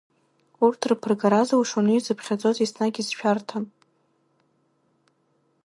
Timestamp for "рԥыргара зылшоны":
0.89-1.91